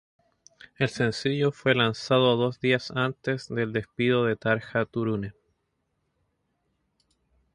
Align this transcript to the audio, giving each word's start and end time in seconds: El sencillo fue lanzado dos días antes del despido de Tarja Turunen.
El 0.79 0.89
sencillo 0.89 1.51
fue 1.51 1.75
lanzado 1.75 2.35
dos 2.35 2.59
días 2.59 2.89
antes 2.89 3.49
del 3.49 3.71
despido 3.71 4.25
de 4.25 4.35
Tarja 4.35 4.85
Turunen. 4.85 5.35